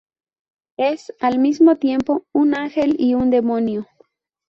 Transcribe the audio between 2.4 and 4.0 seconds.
ángel y un demonio.